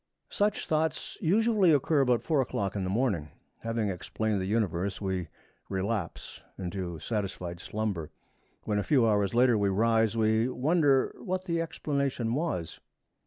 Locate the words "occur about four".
1.71-2.41